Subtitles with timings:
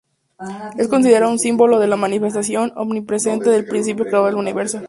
[0.79, 4.79] Es considerado un símbolo de la manifestación omnipresente del principio creador del universo.